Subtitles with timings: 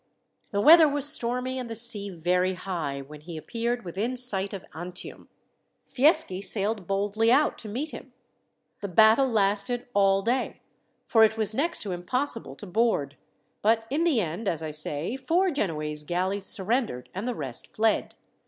[0.49, 4.65] "The weather was stormy, and the sea very high, when he appeared within sight of
[4.73, 5.29] Antium.
[5.87, 8.11] Fieschi sailed boldly out to meet him.
[8.79, 10.61] The battle lasted all day,
[11.05, 13.15] for it was next to impossible to board;
[13.61, 18.15] but in the end, as I say, four Genoese galleys surrendered and the rest fled.